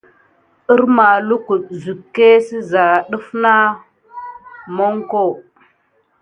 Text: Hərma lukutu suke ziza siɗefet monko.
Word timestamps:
Hərma 0.69 1.05
lukutu 1.27 1.73
suke 1.83 2.27
ziza 2.45 2.83
siɗefet 2.95 3.79
monko. 4.75 5.23